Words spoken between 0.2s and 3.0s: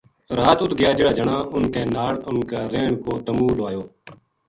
رات اُت گیا جہڑا جنا اُنھ کے نال اُنھ کا رہن